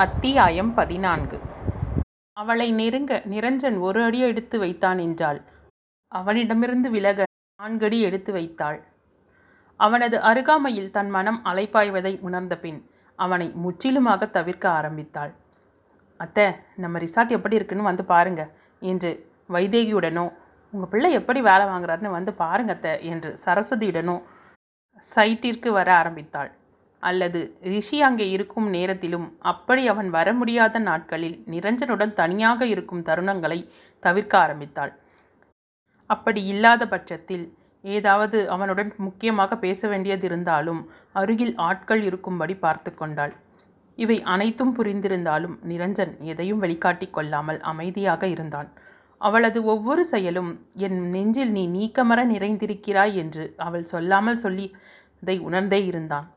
அத்தியாயம் 0.00 0.70
பதினான்கு. 0.76 1.38
அவளை 2.36 2.66
நெருங்க 2.78 3.12
நிரஞ்சன் 3.32 3.74
ஒரு 3.86 3.98
அடி 4.04 4.20
எடுத்து 4.28 4.56
வைத்தான் 4.62 5.00
என்றாள். 5.04 5.40
அவனிடமிருந்து 6.12 6.88
விலக 6.94 7.26
நான்கடி 7.60 7.98
எடுத்து 8.08 8.30
வைத்தாள். 8.36 8.78
அவனது 9.80 10.18
அருகாமையில் 10.30 10.88
தன் 10.94 11.10
மனம் 11.16 11.40
அலைப்பாய்வதை 11.50 12.14
உணர்ந்த 12.28 12.56
பின் 12.62 12.80
அவனை 13.18 13.48
முற்றிலுமாக 13.64 14.30
தவிர்க்க 14.36 14.66
ஆரம்பித்தாள். 14.78 15.34
அத்தை 16.20 16.46
நம்ம 16.84 17.04
ரிசார்ட் 17.04 17.36
எப்படி 17.38 17.58
இருக்குன்னு 17.60 17.90
வந்து 17.90 18.06
பாருங்க 18.14 18.44
என்று 18.82 19.12
வைதேகியுடனோ 19.56 20.26
உங்கள் 20.72 20.92
பிள்ளை 20.94 21.12
எப்படி 21.20 21.42
வேலை 21.50 21.66
வாங்குறாருன்னு 21.72 22.16
வந்து 22.18 22.34
பாருங்க 22.42 22.78
அத்தை 22.78 22.94
என்று 23.12 23.32
சரஸ்வதியுடனோ 23.44 24.16
சைட்டிற்கு 25.04 25.70
வர 25.78 25.88
ஆரம்பித்தாள். 26.00 26.52
அல்லது 27.02 27.40
ரிஷி 27.72 27.98
அங்கே 28.08 28.26
இருக்கும் 28.36 28.68
நேரத்திலும் 28.76 29.26
அப்படி 29.52 29.82
அவன் 29.92 30.10
வர 30.16 30.28
முடியாத 30.40 30.78
நாட்களில் 30.88 31.38
நிரஞ்சனுடன் 31.54 32.12
தனியாக 32.20 32.66
இருக்கும் 32.74 33.06
தருணங்களை 33.08 33.58
தவிர்க்க 34.02 34.34
ஆரம்பித்தாள். 34.44 34.92
அப்படி 36.10 36.40
இல்லாத 36.52 36.82
பட்சத்தில் 36.86 37.44
ஏதாவது 37.84 38.38
அவனுடன் 38.54 38.90
முக்கியமாக 39.06 39.56
பேச 39.64 39.88
வேண்டியது 39.92 40.24
இருந்தாலும் 40.28 40.80
அருகில் 41.20 41.54
ஆட்கள் 41.68 42.02
இருக்கும்படி 42.08 42.54
பார்த்து 42.64 42.90
கொண்டாள். 42.94 43.32
இவை 43.98 44.16
அனைத்தும் 44.34 44.74
புரிந்திருந்தாலும் 44.76 45.56
நிரஞ்சன் 45.70 46.12
எதையும் 46.32 46.62
வெளிக்காட்டிக் 46.64 47.14
கொள்ளாமல் 47.16 47.60
அமைதியாக 47.72 48.22
இருந்தான். 48.34 48.68
அவளது 49.20 49.58
ஒவ்வொரு 49.72 50.02
செயலும் 50.12 50.52
என் 50.86 51.00
நெஞ்சில் 51.14 51.52
நீ 51.56 51.64
நீக்கமர 51.76 52.20
நிறைந்திருக்கிறாய் 52.34 53.14
என்று 53.22 53.44
அவள் 53.66 53.90
சொல்லாமல் 53.92 54.40
சொல்லி 54.44 54.66
அதை 55.22 55.36
உணர்ந்தே 55.48 55.80
இருந்தான். 55.90 56.28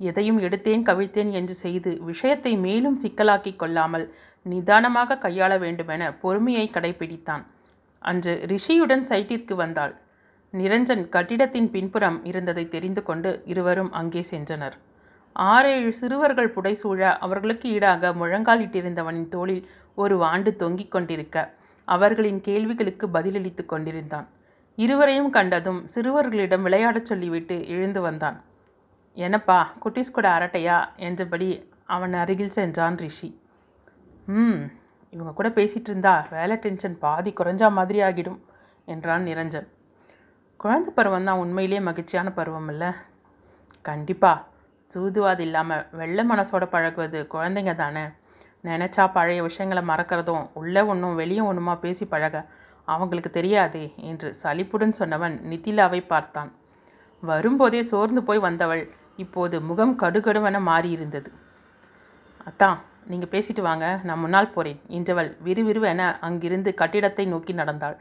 எதையும் 0.00 0.38
எடுத்தேன் 0.38 0.84
கவிழ்த்தேன் 0.88 1.30
என்று 1.30 1.54
செய்து 1.54 1.90
விஷயத்தை 2.00 2.52
மேலும் 2.56 2.98
சிக்கலாக்கிக் 3.02 3.60
கொள்ளாமல் 3.62 4.06
நிதானமாக 4.46 5.18
கையாள 5.24 5.52
வேண்டுமென 5.58 6.02
பொறுமையை 6.12 6.66
கடைபிடித்தான் 6.72 7.42
அன்று 8.02 8.34
ரிஷியுடன் 8.52 9.04
சைட்டிற்கு 9.08 9.54
வந்தாள். 9.54 9.94
நிரஞ்சன் 10.54 11.02
கட்டிடத்தின் 11.08 11.70
பின்புறம் 11.70 12.24
இருந்ததை 12.24 12.64
தெரிந்து 12.68 13.02
கொண்டு 13.02 13.30
இருவரும் 13.44 13.92
அங்கே 13.92 14.22
சென்றனர். 14.30 14.76
ஆறேழு 15.36 15.92
சிறுவர்கள் 15.92 16.54
புடைசூழ 16.54 17.00
அவர்களுக்கு 17.18 17.66
ஈடாக 17.68 18.12
முழங்காலிட்டிருந்தவனின் 18.12 19.28
தோளில் 19.28 19.62
ஒரு 19.94 20.16
வாண்டு 20.22 20.50
தொங்கிக் 20.56 20.90
கொண்டிருக்க 20.90 21.36
அவர்களின் 21.88 22.40
கேள்விகளுக்கு 22.40 23.06
பதிலளித்து 23.08 23.64
கொண்டிருந்தான். 23.66 24.26
இருவரையும் 24.78 25.30
கண்டதும் 25.30 25.80
சிறுவர்களிடம் 25.94 26.62
விளையாடச் 26.62 27.08
சொல்லிவிட்டு 27.10 27.56
எழுந்து 27.68 28.00
வந்தான். 28.00 28.38
என்னப்பா 29.16 29.58
குட்டீஸ் 29.82 30.16
கூட 30.16 30.26
அரட்டையா? 30.36 30.76
என்றபடி 31.06 31.48
அவன் 31.94 32.14
அருகில் 32.22 32.56
சென்றான் 32.56 32.98
ரிஷி. 33.04 33.30
ம் 34.26 34.60
இவங்க 35.12 35.32
கூட 35.32 35.48
பேசிகிட்டு 35.48 35.90
இருந்தா 35.90 36.14
வேலை 36.30 36.56
டென்ஷன் 36.56 36.96
பாதி 36.98 37.30
குறைஞ்சா 37.30 37.68
மாதிரி 37.78 38.00
ஆகிடும் 38.08 38.40
என்றான் 38.84 39.26
நிரஞ்சன். 39.28 39.66
குழந்தை 40.60 40.90
பருவம் 40.94 41.26
தான் 41.28 41.40
உண்மையிலேயே 41.44 41.80
மகிழ்ச்சியான 41.88 42.28
பருவம் 42.38 42.68
இல்லை 42.68 42.90
கண்டிப்பாக 43.84 44.44
சூதுவாது 44.88 45.42
இல்லாமல் 45.46 45.84
வெள்ளை 46.00 46.24
மனசோட 46.30 46.64
பழகுவது 46.74 47.18
குழந்தைங்க 47.34 47.74
தானே. 47.74 48.04
நினச்சா 48.64 49.04
பழைய 49.12 49.40
விஷயங்களை 49.42 49.82
மறக்கிறதும் 49.90 50.46
உள்ளே 50.60 50.82
ஒன்றும் 50.92 51.18
வெளியே 51.20 51.42
ஒன்றுமா 51.50 51.74
பேசி 51.78 52.04
பழக. 52.06 52.36
அவங்களுக்கு 52.88 53.30
தெரியாதே 53.30 53.84
என்று 54.10 54.28
சலிப்புடன் 54.42 54.98
சொன்னவன் 54.98 55.36
நித்திலாவை 55.50 56.00
பார்த்தான். 56.06 56.50
வரும்போதே 57.22 57.80
சோர்ந்து 57.82 58.22
போய் 58.22 58.46
வந்தவள் 58.48 58.82
இப்போது 59.18 59.56
முகம் 59.68 59.94
கடுகடுவென 60.02 60.60
மாறியிருந்தது. 60.68 61.30
அத்தான் 62.46 62.78
நீங்கள் 63.10 63.32
பேசிட்டு 63.32 63.62
வாங்க 63.66 63.86
நான் 64.08 64.22
முன்னால் 64.22 64.54
போகிறேன் 64.54 64.80
என்றவள் 64.96 65.30
விறுவிறுவென 65.46 66.02
அங்கிருந்து 66.26 66.70
கட்டிடத்தை 66.74 67.24
நோக்கி 67.32 67.52
நடந்தாள். 67.60 67.96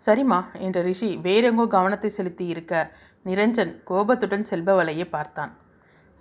சரிம்மா 0.00 0.38
என்ற 0.66 0.78
ரிஷி 0.88 1.08
வேறெங்கோ 1.26 1.64
கவனத்தை 1.74 2.10
செலுத்தி 2.16 2.46
இருக்க 2.52 2.74
நிரஞ்சன் 3.26 3.72
கோபத்துடன் 3.90 4.48
செல்பவளையே 4.50 5.06
பார்த்தான். 5.10 5.52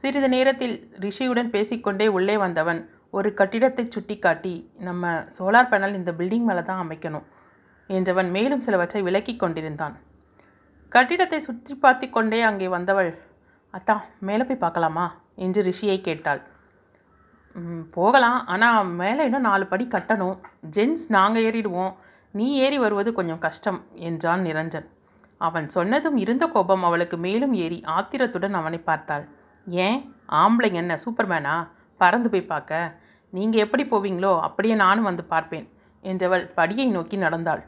சிறிது 0.03 0.29
நேரத்தில் 0.35 0.75
ரிஷியுடன் 1.05 1.49
பேசிக்கொண்டே 1.55 2.07
உள்ளே 2.17 2.35
வந்தவன் 2.43 2.79
ஒரு 3.17 3.29
கட்டிடத்தை 3.39 3.83
சுட்டிக்காட்டி 3.85 4.53
நம்ம 4.87 5.09
சோலார் 5.37 5.71
பேனல் 5.71 5.97
இந்த 5.99 6.11
பில்டிங் 6.19 6.47
மேலே 6.49 6.63
தான் 6.69 6.81
அமைக்கணும் 6.83 7.25
என்றவன் 7.89 8.29
மேலும் 8.35 8.63
சிலவற்றை 8.65 9.01
விலக்கிக் 9.07 9.41
கொண்டிருந்தான். 9.41 9.95
கட்டிடத்தை 10.91 11.39
சுற்றி 11.39 11.75
பார்த்து 11.75 12.05
கொண்டே 12.09 12.39
அங்கே 12.49 12.67
வந்தவள் 12.75 13.11
அத்தா 13.73 13.95
மேலே 14.27 14.43
போய் 14.43 14.63
பார்க்கலாமா? 14.63 15.05
என்று 15.35 15.59
ரிஷியை 15.63 15.97
கேட்டாள். 16.01 16.41
போகலாம். 17.95 18.39
ஆனால் 18.45 18.89
மேலே 19.01 19.21
இன்னும் 19.27 19.47
நாலு 19.49 19.65
படி 19.67 19.85
கட்டணும். 19.85 20.37
ஜென்ஸ் 20.75 21.05
நாங்கள் 21.17 21.45
ஏறிடுவோம். 21.47 21.93
நீ 22.33 22.47
ஏறி 22.55 22.77
வருவது 22.77 23.09
கொஞ்சம் 23.13 23.43
கஷ்டம் 23.45 23.79
என்றான் 24.07 24.43
நிரஞ்சன். 24.47 24.87
அவன் 25.41 25.67
சொன்னதும் 25.69 26.17
இருந்த 26.17 26.45
கோபம் 26.47 26.83
அவளுக்கு 26.83 27.17
மேலும் 27.17 27.53
ஏறி 27.53 27.79
ஆத்திரத்துடன் 27.95 28.53
அவனை 28.53 28.79
பார்த்தாள். 28.89 29.25
ஏன்? 29.67 29.99
ஆம்பளைங்க 30.41 30.79
என்ன 30.83 30.95
சூப்பர்மேனா? 31.05 31.55
பறந்து 32.01 32.29
போய் 32.29 32.51
பார்க்க. 32.53 32.79
நீங்கள் 33.33 33.63
எப்படி 33.65 33.83
போவீங்களோ 33.83 34.31
அப்படியே 34.39 34.75
நானும் 34.75 35.09
வந்து 35.09 35.23
பார்ப்பேன் 35.23 35.67
என்றவள் 36.03 36.45
படியை 36.57 36.85
நோக்கி 36.91 37.17
நடந்தாள். 37.17 37.61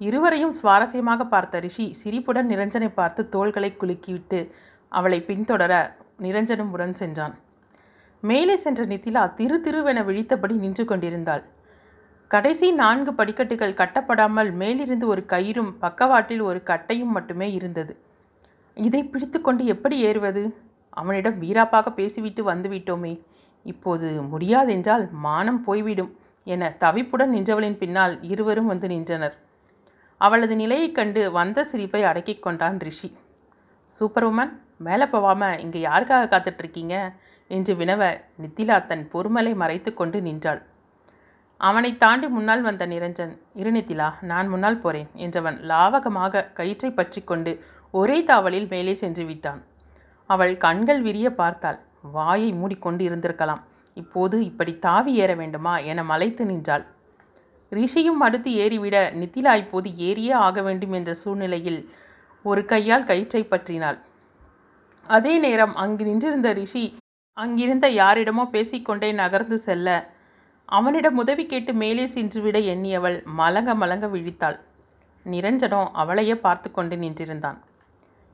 இருவரையும் 0.00 0.54
சுவாரஸ்யமாக 0.58 1.22
பார்த்த 1.24 1.60
ரிஷி 1.60 1.86
சிரிப்புடன் 1.92 2.50
நிரஞ்சனை 2.50 2.88
பார்த்து 2.94 3.22
தோள்களை 3.28 3.70
குலுக்கிவிட்டு 3.80 4.40
அவளை 4.92 5.24
பின்தொடர 5.26 5.92
நிரஞ்சனும் 6.20 6.70
உடன் 6.70 6.94
சென்றான். 6.94 7.38
மேலே 8.20 8.56
சென்ற 8.56 8.84
நித்திலா 8.84 9.34
திரு 9.34 9.60
திருவென 9.64 10.04
விழித்தபடி 10.04 10.52
நின்று 10.52 10.84
கொண்டிருந்தாள். 10.84 11.42
கடைசி 12.28 12.72
நான்கு 12.72 13.14
படிக்கட்டுகள் 13.14 13.74
கட்டப்படாமல் 13.74 14.52
மேலிருந்து 14.52 15.06
ஒரு 15.06 15.24
கயிறும் 15.28 15.74
பக்கவாட்டில் 15.78 16.40
ஒரு 16.40 16.62
கட்டையும் 16.64 17.10
மட்டுமே 17.10 17.52
இருந்தது. 17.52 17.96
இதை 18.74 19.04
பிடித்துக்கொண்டு 19.04 19.64
எப்படி 19.66 19.98
ஏறுவது? 19.98 20.56
அவனிடம் 20.90 21.42
வீராப்பாக 21.42 21.92
பேசிவிட்டு 21.94 22.52
வந்துவிட்டோமே 22.52 23.20
இப்போது 23.64 24.20
முடியாதென்றால் 24.22 25.10
மானம் 25.10 25.62
போய்விடும் 25.62 26.18
என 26.44 26.76
தவிப்புடன் 26.80 27.32
நின்றவளின் 27.32 27.76
பின்னால் 27.76 28.22
இருவரும் 28.22 28.66
வந்து 28.66 28.88
நின்றனர். 28.88 29.38
அவளது 30.16 30.56
நிலையைக் 30.56 30.94
கண்டு 30.94 31.32
வந்த 31.32 31.64
சிரிப்பை 31.64 32.04
அடக்கிக் 32.04 32.42
கொண்டான் 32.42 32.78
ரிஷி. 32.78 33.16
சூப்பர் 33.86 34.32
உமன் 34.32 34.60
மேலே 34.86 35.06
போவாமல் 35.14 35.60
இங்கே 35.64 35.80
யாருக்காக 35.88 36.30
காத்துட்ருக்கீங்க? 36.32 36.96
என்று 37.50 37.72
வினவ 37.74 38.02
நித்திலா 38.42 38.76
தன் 38.90 39.04
பொறுமலை 39.12 39.52
மறைத்து 39.62 39.90
கொண்டு 39.94 40.18
நின்றாள். 40.20 40.60
அவனை 41.60 41.90
தாண்டி 41.96 42.28
முன்னால் 42.28 42.62
வந்த 42.68 42.84
நிரஞ்சன் 42.86 43.34
இருநித்திலா 43.62 44.08
நான் 44.30 44.48
முன்னால் 44.48 44.80
போறேன் 44.84 45.10
என்றவன் 45.24 45.58
லாவகமாக 45.70 46.44
கயிற்றை 46.58 46.90
பற்றி 46.90 47.20
கொண்டு 47.22 47.52
ஒரே 47.94 48.16
தாவலில் 48.30 48.68
மேலே 48.72 48.94
சென்று 49.02 49.24
விட்டான். 49.24 49.60
அவள் 50.30 50.54
கண்கள் 50.64 51.00
விரிய 51.06 51.28
பார்த்தாள். 51.40 51.78
வாயை 52.16 52.48
மூடிக்கொண்டு 52.60 53.02
இருந்திருக்கலாம். 53.08 53.62
இப்போது 53.96 54.36
இப்படி 54.50 54.72
தாவி 54.86 55.12
ஏற 55.22 55.32
வேண்டுமா 55.34 55.74
என 55.90 56.02
மலைத்து 56.10 56.44
நின்றாள். 56.44 56.84
ரிஷியும் 57.72 58.22
அடுத்து 58.26 58.50
ஏறிவிட 58.62 58.96
நித்திலா 59.20 59.52
இப்போது 59.62 59.90
ஏறியே 60.08 60.32
ஆக 60.46 60.62
வேண்டும் 60.62 60.94
என்ற 60.98 61.10
சூழ்நிலையில் 61.22 61.80
ஒரு 62.44 62.62
கையால் 62.72 63.08
கயிற்றை 63.10 63.42
பற்றினாள். 63.44 63.98
அதே 65.16 65.32
நேரம் 65.38 65.74
அங்கு 65.74 66.02
நின்றிருந்த 66.04 66.48
ரிஷி 66.52 66.84
அங்கிருந்த 67.36 67.86
யாரிடமோ 68.00 68.44
பேசிக்கொண்டே 68.50 69.08
நகர்ந்து 69.12 69.56
செல்ல. 69.58 69.88
அவனிடம் 70.68 71.18
உதவி 71.22 71.44
கேட்டு 71.46 71.72
மேலே 71.74 72.04
சென்றுவிட 72.06 72.58
எண்ணியவள் 72.72 73.16
மலங்க 73.40 73.70
மலங்க 73.74 74.06
விழித்தாள். 74.06 74.58
நிரஞ்சனம் 75.26 75.90
அவளையே 76.02 76.36
பார்த்து 76.36 76.68
கொண்டு 76.70 76.96
நின்றிருந்தான். 76.96 77.58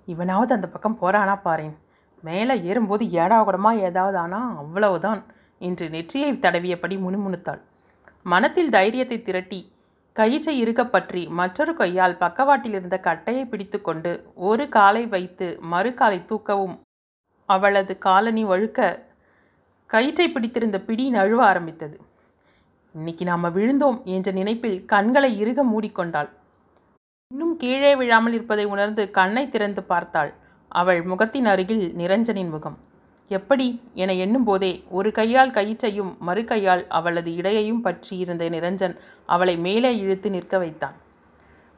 இவனாவது 0.09 0.53
அந்த 0.57 0.69
பக்கம் 0.69 1.01
போறானா 1.03 1.35
பாரேன். 1.45 1.75
மேலே 2.23 2.55
ஏறும்போது 2.69 3.05
ஏடாகுடமா 3.21 3.73
ஏதாவது 3.89 4.19
ஆனா 4.19 4.41
அவ்வளவுதான் 4.57 5.21
என்று 5.61 5.87
நெற்றியை 5.91 6.31
தடவியபடி 6.35 6.97
முணுமுணுத்தாள். 7.07 7.61
மனத்தில் 8.27 8.75
தைரியத்தை 8.77 9.19
திரட்டி 9.23 9.61
கயிற்றை 10.19 10.59
இறுகப் 10.59 10.93
பற்றி 10.93 11.27
மற்றொரு 11.27 11.77
கையால் 11.77 12.17
பக்கவாட்டில் 12.17 12.73
இருந்த 12.73 12.99
கட்டையை 12.99 13.45
பிடித்துக்கொண்டு 13.45 14.33
ஒரு 14.35 14.69
காலை 14.69 15.07
வைத்து 15.07 15.59
மறு 15.61 15.95
காலை 15.95 16.23
தூக்கவும். 16.29 16.81
அவளது 17.47 17.99
காலனி 17.99 18.45
வழுக்க 18.45 19.03
கயிற்றை 19.87 20.29
பிடித்திருந்த 20.29 20.81
பிடி 20.81 21.11
நழுவ 21.11 21.37
ஆரம்பித்தது. 21.37 22.01
இன்னைக்கு 22.95 23.25
நாம் 23.25 23.45
விழுந்தோம் 23.45 24.03
என்ற 24.05 24.33
நினைப்பில் 24.33 24.85
கண்களை 24.85 25.39
இறுக 25.39 25.65
மூடிக்கொண்டாள். 25.65 26.29
இன்னும் 27.33 27.57
கீழே 27.57 27.97
விழாமல் 27.97 28.33
இருப்பதை 28.33 28.65
உணர்ந்து 28.65 29.11
கண்ணை 29.11 29.49
திறந்து 29.49 29.83
பார்த்தாள். 29.83 30.35
அவள் 30.69 31.03
முகத்தின் 31.03 31.47
அருகில் 31.47 31.95
நிரஞ்சனின் 31.97 32.51
முகம். 32.51 32.79
எப்படி? 33.31 33.67
என 33.95 34.15
எண்ணும்போதே 34.25 34.71
ஒரு 34.99 35.09
கையால் 35.13 35.55
கயிற்றையும் 35.57 36.13
மறு 36.27 36.43
கையால் 36.45 36.83
அவளது 36.99 37.31
இடையையும் 37.35 37.83
பற்றி 37.87 38.15
இருந்த 38.19 38.45
நிரஞ்சன் 38.55 38.95
அவளை 39.35 39.55
மேலே 39.67 39.91
இழுத்து 40.03 40.29
நிற்க 40.31 40.59
வைத்தான். 40.59 40.97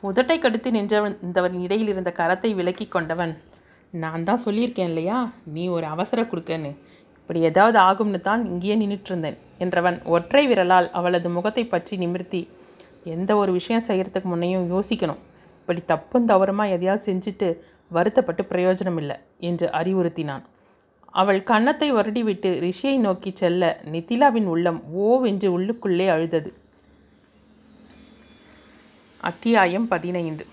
உதட்டை 0.03 0.37
கடுத்து 0.39 0.71
நின்றவன் 0.71 1.17
இந்தவன் 1.23 1.57
இடையில் 1.65 1.91
இருந்த 1.95 2.11
கரத்தை 2.21 2.51
விலக்கி 2.59 2.87
கொண்டவன் 2.89 3.33
நான் 3.95 4.27
தான் 4.29 4.43
சொல்லியிருக்கேன் 4.45 4.91
இல்லையா? 4.93 5.19
நீ 5.55 5.65
ஒரு 5.69 5.87
அவசர 5.95 6.23
கொடுக்கன்னு. 6.23 6.71
இப்படி 7.21 7.41
ஏதாவது 7.51 7.79
ஆகும்னு 7.89 8.21
தான் 8.29 8.43
இங்கேயே 8.53 8.77
நின்றுட்டுருந்தேன் 8.83 9.37
என்றவன் 9.65 9.99
ஒற்றை 10.15 10.45
விரலால் 10.47 10.89
அவளது 10.99 11.29
முகத்தை 11.29 11.65
பற்றி 11.65 11.97
நிமிர்த்தி 11.97 12.41
எந்த 13.17 13.31
ஒரு 13.37 13.51
விஷயம் 13.59 13.87
செய்கிறதுக்கு 13.89 14.29
முன்னையும் 14.33 14.71
யோசிக்கணும். 14.75 15.21
இப்படி 15.61 15.83
தப்பும் 15.93 16.29
தவறுமா 16.29 16.65
எதையாவது 16.77 17.05
செஞ்சுட்டு 17.09 17.49
வருத்தப்பட்டு 17.91 18.43
பிரயோஜனம் 18.53 18.99
இல்லை 19.03 19.17
என்று 19.51 19.67
அறிவுறுத்தினான். 19.81 20.45
அவள் 21.11 21.43
கன்னத்தை 21.43 21.93
வருடிவிட்டு 21.93 22.51
ரிஷியை 22.65 22.99
நோக்கி 22.99 23.31
செல்ல 23.35 23.81
நித்திலாவின் 23.93 24.45
உள்ளம் 24.45 24.83
ஓவென்று 24.99 25.49
உள்ளுக்குள்ளே 25.57 26.07
அழுதது. 26.09 26.53
அத்தியாயம் 29.21 29.89
பதினைந்து. 29.89 30.47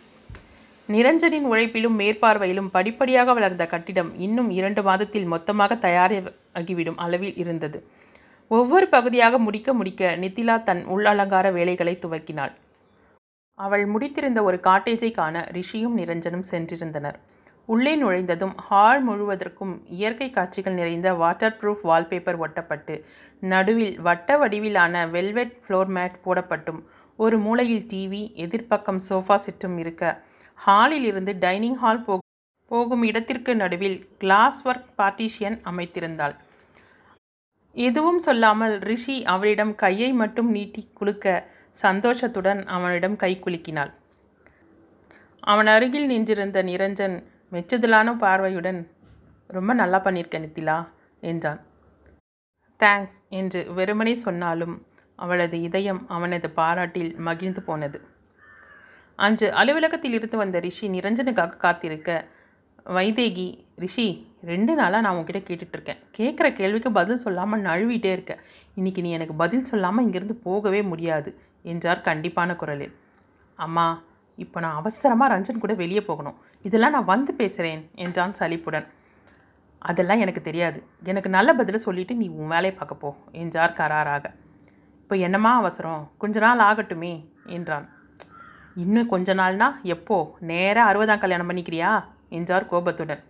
நிரஞ்சனின் 0.89 1.48
உழைப்பிலும் 1.51 1.98
மேற்பார்வையிலும் 1.98 2.69
படிப்படியாக 2.71 3.33
வளர்ந்த 3.33 3.65
கட்டிடம் 3.65 4.19
இன்னும் 4.19 4.50
இரண்டு 4.50 4.83
மாதத்தில் 4.83 5.25
மொத்தமாக 5.25 5.75
தயாராகிவிடும் 5.75 6.95
அளவில் 6.95 7.36
இருந்தது. 7.36 7.88
ஒவ்வொரு 8.48 8.88
பகுதியாக 8.88 9.38
முடிக்க 9.38 9.74
முடிக்க 9.74 10.18
நித்திலா 10.21 10.63
தன் 10.63 10.86
உள்ளலங்கார 10.88 11.54
வேலைகளை 11.54 12.00
துவக்கினாள். 12.01 12.51
அவள் 13.54 13.86
முடித்திருந்த 13.88 14.42
ஒரு 14.42 14.57
காட்டேஜை 14.63 15.12
காண 15.12 15.48
ரிஷியும் 15.51 15.98
நிரஞ்சனும் 15.98 16.48
சென்றிருந்தனர். 16.51 17.18
உள்ளே 17.68 17.94
நுழைந்ததும் 18.02 18.54
ஹால் 18.68 19.02
முழுவதற்கும் 19.08 19.74
இயற்கை 20.00 20.28
காட்சிகள் 20.30 20.78
நிறைந்த 20.80 21.10
வாட்டர் 21.14 21.58
ப்ரூஃப் 21.62 21.84
வால்பேப்பர் 21.90 22.40
ஒட்டப்பட்டு 22.46 22.96
நடுவில் 23.44 23.96
வட்ட 24.00 24.38
வடிவிலான 24.38 25.04
வெல்வெட் 25.16 25.56
ஃப்ளோர் 25.64 25.92
மேட் 25.98 26.16
போடப்பட்டும். 26.25 26.80
ஒரு 27.19 27.38
மூலையில் 27.38 27.86
டிவி 27.92 28.24
எதிர்ப்பக்கம் 28.46 29.02
சோஃபா 29.10 29.38
செட்டும் 29.46 29.78
இருக்க. 29.78 30.04
ஹாலில் 30.58 31.08
இருந்து 31.12 31.34
டைனிங் 31.46 31.78
ஹால் 31.84 32.04
போ 32.04 32.16
போகும் 32.72 33.04
இடத்திற்கு 33.04 33.52
நடுவில் 33.56 34.00
கிளாஸ் 34.22 34.60
ஒர்க் 34.68 34.90
பார்ட்டிஷியன் 35.00 35.58
அமைத்திருந்தாள். 35.69 36.36
எதுவும் 37.75 38.19
சொல்லாமல் 38.19 38.75
ரிஷி 38.90 39.16
அவளிடம் 39.34 39.74
கையை 39.75 40.12
மட்டும் 40.22 40.50
நீட்டி 40.52 40.81
குலுக்க 41.00 41.25
சந்தோஷத்துடன் 41.78 42.62
அவனிடம் 42.75 43.16
கை 43.24 43.31
குலுக்கினாள். 43.46 43.92
அவன் 45.44 45.69
அருகில் 45.74 46.08
நின்றிருந்த 46.12 46.62
நிரஞ்சன் 46.64 47.18
மெச்சுதலான 47.51 48.13
பார்வையுடன் 48.23 48.79
ரொம்ப 49.49 49.71
நல்லா 49.81 49.99
பண்ணியிருக்க 50.05 50.38
நித்திலா 50.44 50.77
என்றான். 51.29 51.59
தேங்க்ஸ் 52.79 53.19
என்று 53.39 53.59
வெறுமனே 53.77 54.13
சொன்னாலும் 54.25 54.75
அவளது 55.19 55.57
இதயம் 55.67 56.01
அவனது 56.15 56.47
பாராட்டில் 56.59 57.11
மகிழ்ந்து 57.27 57.61
போனது. 57.69 57.99
அன்று 59.19 59.47
அலுவலகத்தில் 59.59 60.15
இருந்து 60.17 60.38
வந்த 60.41 60.57
ரிஷி 60.65 60.88
நிரஞ்சனுக்காக 60.95 61.61
காத்திருக்க 61.63 62.09
வைதேகி 62.97 63.47
ரிஷி 63.83 64.07
ரெண்டு 64.49 64.73
நாளாக 64.79 65.03
நான் 65.05 65.15
உங்ககிட்ட 65.15 65.41
கேட்டுட்ருக்கேன். 65.47 66.01
கேட்குற 66.17 66.47
கேள்விக்கு 66.59 66.89
பதில் 66.99 67.23
சொல்லாமல் 67.23 67.65
நழுவிட்டே 67.69 68.11
இருக்கேன் 68.17 68.44
இன்றைக்கி 68.77 69.01
நீ 69.05 69.09
எனக்கு 69.17 69.35
பதில் 69.44 69.67
சொல்லாமல் 69.71 70.05
இங்கேருந்து 70.05 70.38
போகவே 70.47 70.81
முடியாது 70.91 71.31
என்றார் 71.71 72.05
கண்டிப்பான 72.09 72.55
குரலில். 72.61 72.94
அம்மா 73.59 73.88
இப்போ 74.44 74.57
நான் 74.60 74.80
அவசரமாக 74.81 75.31
ரஞ்சன் 75.34 75.63
கூட 75.63 75.74
வெளியே 75.74 76.01
போகணும். 76.10 76.38
இதெல்லாம் 76.68 76.95
நான் 76.95 77.12
வந்து 77.13 77.31
பேசுகிறேன் 77.34 77.81
என்றான் 78.06 78.38
சலிப்புடன். 78.39 78.88
அதெல்லாம் 79.89 80.22
எனக்கு 80.24 80.42
தெரியாது. 80.42 80.80
எனக்கு 81.12 81.30
நல்ல 81.38 81.50
பதிலை 81.60 81.80
சொல்லிவிட்டு 81.86 82.16
நீ 82.22 82.28
உன் 82.39 82.51
வேலையை 82.54 82.74
பார்க்க 82.78 83.04
போ 83.04 83.10
என்றார் 83.42 83.78
கராராக. 83.80 84.25
இப்போ 85.01 85.16
என்னம்மா 85.28 85.51
அவசரம்? 85.62 86.04
கொஞ்ச 86.18 86.39
நாள் 86.45 86.63
ஆகட்டுமே 86.69 87.13
என்றான். 87.57 87.86
இன்னும் 88.84 89.12
கொஞ்ச 89.13 89.34
நாள்னா 89.34 89.68
எப்போ? 89.95 90.18
நேராக 90.51 90.90
அறுபதாம் 90.90 91.24
கல்யாணம் 91.24 91.50
பண்ணிக்கிறியா? 91.50 91.92
என்றார் 92.38 92.69
கோபத்துடன். 92.72 93.22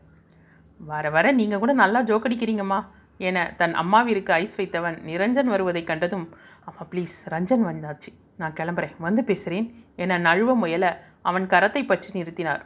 வர 0.80 1.10
வர 1.15 1.25
நீங்கள் 1.31 1.62
கூட 1.63 1.74
நல்லா 1.83 2.00
ஜோக்கடிக்கிறீங்கம்மா 2.01 2.80
என 3.27 3.38
தன் 3.57 3.75
அம்மாவிற்கு 3.81 4.31
ஐஸ் 4.42 4.57
வைத்தவன் 4.57 4.98
நிரஞ்சன் 5.10 5.51
வருவதை 5.53 5.83
கண்டதும் 5.83 6.25
அம்மா 6.69 6.83
ப்ளீஸ் 6.92 7.15
ரஞ்சன் 7.33 7.63
வந்தாச்சு. 7.69 8.12
நான் 8.38 8.57
கிளம்புறேன். 8.57 8.95
வந்து 8.98 9.24
பேசுகிறேன் 9.24 9.68
என 9.95 10.19
நழுவ 10.19 10.56
முயல. 10.63 10.86
அவன் 11.22 11.45
கரத்தை 11.48 11.81
பற்றி 11.86 12.22
நிறுத்தினார். 12.22 12.63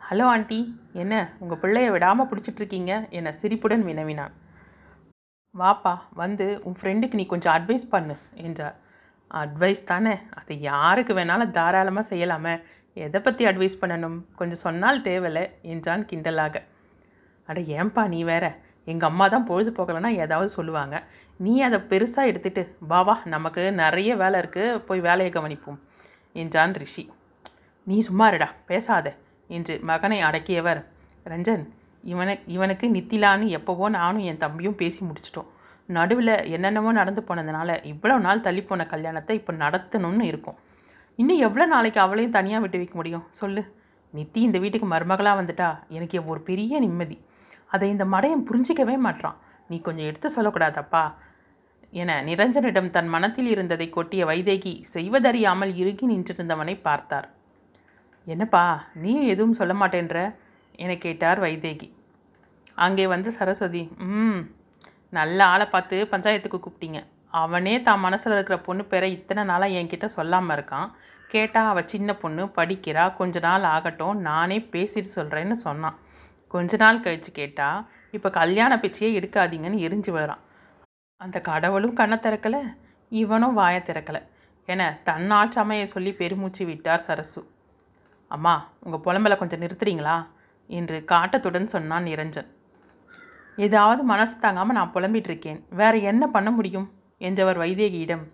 Hello 0.00 0.24
aunty. 0.34 0.58
என்ன 0.92 1.14
உங்கள் 1.38 1.60
பிள்ளைய 1.62 1.90
விடாமல் 1.90 2.28
பிடிச்சிட்ருக்கீங்க? 2.30 3.10
என 3.10 3.32
சிரிப்புடன் 3.32 3.84
வினவினான். 3.84 4.32
வாப்பா 5.58 5.94
வந்து 6.14 6.46
உன் 6.64 6.76
ஃப்ரெண்டுக்கு 6.80 7.14
நீ 7.14 7.26
கொஞ்சம் 7.26 7.54
அட்வைஸ் 7.54 7.86
பண்ணு 7.90 8.14
என்றார். 8.32 8.76
அட்வைஸ் 9.34 9.84
தானே? 9.84 10.14
அதை 10.30 10.60
யாருக்கு 10.60 11.14
வேணாலும் 11.14 11.50
தாராளமாக 11.50 12.14
செய்யலாமே. 12.14 12.54
எதை 12.94 13.20
பற்றி 13.20 13.42
அட்வைஸ் 13.46 13.80
பண்ணணும்? 13.80 14.18
கொஞ்சம் 14.34 14.62
சொன்னால் 14.66 15.02
தேவையில்லை 15.02 15.44
என்றான் 15.62 16.04
கிண்டலாக. 16.04 16.56
அட 17.48 17.60
ஏன்பா 17.60 18.02
நீ 18.08 18.24
வேற? 18.24 18.44
எங்கள் 18.86 19.08
அம்மா 19.10 19.26
தான் 19.34 19.46
பொழுதுபோக்கலைன்னா 19.48 20.10
ஏதாவது 20.24 20.50
சொல்லுவாங்க. 20.56 20.94
நீ 21.44 21.52
அதை 21.66 21.78
பெருசாக 21.90 22.30
எடுத்துகிட்டு 22.30 22.62
வா 22.90 23.00
வா 23.08 23.14
நமக்கு 23.34 23.62
நிறைய 23.82 24.10
வேலை 24.22 24.36
இருக்குது 24.42 24.78
போய் 24.88 25.02
வேலையை 25.08 25.30
கவனிப்போம் 25.36 25.78
என்றான் 26.34 26.74
ரிஷி. 26.82 27.04
நீ 27.86 27.96
சும்மா 28.08 28.26
இருடா 28.32 28.48
பேசாத 28.70 29.06
என்று 29.56 29.74
மகனை 29.90 30.18
அடக்கியவர். 30.28 30.80
ரஞ்சன் 31.32 31.64
இவனுக்கு 32.12 32.44
இவனுக்கு 32.56 32.86
நித்திலான்னு 32.96 33.48
எப்போவோ 33.58 33.88
நானும் 33.98 34.24
என் 34.30 34.40
தம்பியும் 34.44 34.78
பேசி 34.80 35.00
முடிச்சிட்டோம். 35.08 35.50
நடுவில் 35.88 36.34
என்னென்னவோ 36.56 36.90
நடந்து 36.98 37.22
போனதுனால 37.28 37.70
இவ்வளோ 37.92 38.16
நாள் 38.26 38.44
தள்ளி 38.46 38.62
போன 38.68 38.86
கல்யாணத்தை 38.92 39.34
இப்போ 39.40 39.52
நடத்தணும்னு 39.64 40.24
இருக்கும். 40.30 40.58
இன்னும் 41.18 41.42
எவ்வளோ 41.46 41.64
நாளைக்கு 41.74 42.00
அவளையும் 42.04 42.36
தனியாக 42.36 42.62
விட்டு 42.64 42.80
வைக்க 42.80 42.94
முடியும்? 43.00 43.24
சொல்லு. 43.40 43.62
நித்தி 44.14 44.40
இந்த 44.46 44.58
வீட்டுக்கு 44.62 44.88
மருமகளாக 44.94 45.38
வந்துட்டா 45.40 45.68
எனக்கு 45.96 46.18
ஒரு 46.32 46.40
பெரிய 46.48 46.80
நிம்மதி. 46.84 47.16
அதை 47.72 47.88
இந்த 47.88 48.04
மடையன் 48.04 48.46
புரிஞ்சிக்கவே 48.48 48.96
மாட்டான் 48.98 49.38
நீ 49.70 49.80
கொஞ்சம் 49.80 50.06
எடுத்து 50.06 50.28
சொல்லக்கூடாதப்பா 50.36 51.04
என 51.92 52.22
நிரஞ்சனிடம் 52.22 52.90
தன் 52.90 53.08
மனத்தில் 53.08 53.46
இருந்ததை 53.46 53.86
கொட்டிய 53.90 54.22
வைதேகி 54.24 54.72
செய்வதறியாமல் 54.94 55.72
இறுகி 55.74 56.06
நின்றிருந்தவனை 56.06 56.74
பார்த்தார். 56.82 57.26
என்னப்பா 58.26 58.64
நீ 58.94 59.12
எதுவும் 59.26 59.52
சொல்ல 59.52 59.72
மாட்டேன்ற 59.72 60.18
என 60.78 60.94
கேட்டார் 60.96 61.40
வைதேகி. 61.40 61.88
அங்கே 62.74 63.06
வந்து 63.06 63.30
சரஸ்வதி. 63.32 63.82
ம். 63.98 64.40
நல்ல 65.10 65.38
ஆளை 65.44 65.66
பார்த்து 65.66 65.96
பஞ்சாயத்துக்கு 66.12 66.58
கூப்பிட்டீங்க. 66.58 67.00
அவனே 67.34 67.74
தான் 67.82 68.00
மனசில் 68.00 68.32
இருக்கிற 68.32 68.56
பொண்ணு 68.58 68.84
பேரை 68.84 69.08
இத்தனை 69.12 69.42
நாளாக 69.44 69.76
என்கிட்ட 69.80 70.06
சொல்லாமல் 70.16 70.56
இருக்கான். 70.56 70.88
கேட்டால் 71.28 71.68
அவள் 71.68 71.90
சின்ன 71.92 72.14
பொண்ணு 72.14 72.42
படிக்கிறா 72.56 73.04
கொஞ்ச 73.16 73.38
நாள் 73.40 73.66
ஆகட்டும் 73.74 74.16
நானே 74.20 74.58
பேசிட்டு 74.72 75.10
சொல்கிறேன்னு 75.16 75.56
சொன்னான். 75.66 75.98
கொஞ்ச 76.52 76.76
நாள் 76.76 77.04
கழித்து 77.04 77.30
கேட்டால் 77.32 77.80
இப்போ 78.16 78.28
கல்யாண 78.30 78.72
பேச்சையே 78.76 79.10
எடுக்காதீங்கன்னு 79.18 79.84
எரிஞ்சு 79.86 80.10
விழுறான். 80.14 80.42
அந்த 81.20 81.40
கடவுளும் 81.40 81.98
கண்ணை 82.00 82.16
திறக்கலை 82.18 82.60
இவனும் 83.20 83.58
வாயை 83.58 83.80
திறக்கலை. 83.84 84.20
என 84.68 84.82
தன்னாட்சமையை 85.06 85.86
சொல்லி 85.94 86.12
பெருமூச்சு 86.12 86.64
விட்டார் 86.64 87.06
சரசு. 87.06 87.40
அம்மா 88.30 88.54
உங்கள் 88.80 89.04
புலம்பலை 89.06 89.36
கொஞ்சம் 89.38 89.62
நிறுத்துறீங்களா? 89.64 90.16
என்று 90.70 90.98
காட்டத்துடன் 91.12 91.72
சொன்னான் 91.74 92.06
நிரஞ்சன். 92.10 92.50
ஏதாவது 93.56 94.02
மனசு 94.02 94.34
தாங்காமல் 94.38 94.76
நான் 94.76 94.92
புலம்பிகிட்ருக்கேன் 94.94 95.58
வேறு 95.80 95.98
என்ன 96.10 96.26
பண்ண 96.26 96.50
முடியும்? 96.50 96.86
என்றவர் 97.28 97.58
வைதேகியிடம். 97.58 98.24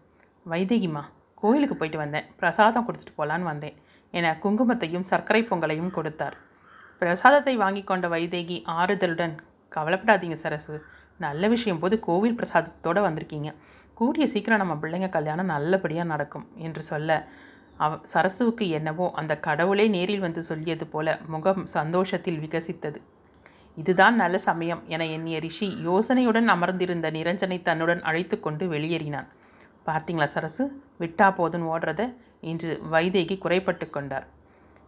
வைதேகிமா 0.47 1.03
கோயிலுக்கு 1.35 1.77
போயிட்டு 1.77 2.03
வந்தேன். 2.03 2.29
பிரசாதம் 2.41 2.87
கொடுத்துட்டு 2.89 3.17
போகலான்னு 3.19 3.51
வந்தேன் 3.53 3.77
என 4.15 4.37
குங்குமத்தையும் 4.43 5.09
சர்க்கரை 5.13 5.43
பொங்கலையும் 5.51 5.97
கொடுத்தார். 5.97 6.37
பிரசாதத்தை 7.03 7.57
வாங்கி 7.57 7.83
கொண்ட 7.85 8.09
வைதேகி 8.09 8.57
ஆறுதலுடன் 8.79 9.35
கவலைப்படாதீங்க 9.77 10.37
சரசு. 10.45 10.77
நல்ல 11.25 11.49
விஷயம் 11.49 11.79
போது 11.79 12.01
கோவில் 12.01 12.39
பிரசாதத்தோடு 12.41 13.01
வந்திருக்கீங்க. 13.07 13.51
கூடிய 13.95 14.27
சீக்கிரம் 14.27 14.63
நம்ம 14.63 14.75
பிள்ளைங்க 14.83 15.09
கல்யாணம் 15.09 15.53
நல்லபடியாக 15.55 16.09
நடக்கும் 16.09 16.47
என்று 16.67 16.83
சொல்ல 16.83 17.29
அவ 17.77 17.99
சரசுவுக்கு 18.13 18.65
என்னவோ 18.69 19.07
அந்த 19.21 19.33
கடவுளே 19.47 19.87
நேரில் 19.89 20.25
வந்து 20.27 20.43
சொல்லியது 20.43 20.87
போல 20.87 21.19
முகம் 21.27 21.67
சந்தோஷத்தில் 21.67 22.41
விகசித்தது. 22.45 22.99
இதுதான் 23.77 24.17
நல்ல 24.17 24.37
சமயம் 24.39 24.81
என 24.95 25.07
எண்ணிய 25.07 25.39
ரிஷி 25.39 25.69
யோசனையுடன் 25.89 26.49
அமர்ந்திருந்த 26.55 27.11
நிரஞ்சனை 27.11 27.59
தன்னுடன் 27.63 28.03
அழைத்து 28.03 28.37
கொண்டு 28.41 28.67
வெளியேறினான். 28.73 29.29
பார்த்தீங்களா 29.87 30.25
சரசு? 30.25 30.65
விட்டா 31.01 31.29
போதுன்னு 31.39 31.71
ஓடுறத 31.75 32.03
இன்று 32.51 32.73
வைதேகி 32.93 33.39
குறைப்பட்டு 33.39 33.87
கொண்டார். 33.91 34.27